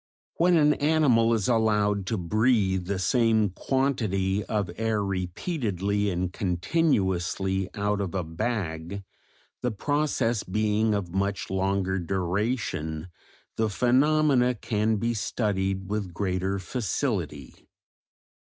When 0.37 0.55
an 0.57 0.73
animal 0.73 1.31
is 1.35 1.47
allowed 1.47 2.07
to 2.07 2.17
breathe 2.17 2.85
the 2.87 2.97
same 2.97 3.51
quantity 3.51 4.43
of 4.45 4.71
air 4.75 5.05
repeatedly 5.05 6.09
and 6.09 6.33
continuously 6.33 7.69
out 7.75 8.01
of 8.01 8.15
a 8.15 8.23
bag, 8.23 9.03
the 9.61 9.69
process 9.69 10.41
being 10.41 10.95
of 10.95 11.13
much 11.13 11.51
longer 11.51 11.99
duration, 11.99 13.09
the 13.57 13.69
phenomena 13.69 14.55
can 14.55 14.95
be 14.95 15.13
studied 15.13 15.87
with 15.87 16.15
greater 16.15 16.57
facility." 16.57 17.69